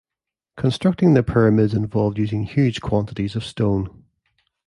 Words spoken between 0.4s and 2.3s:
Constructing the pyramids involved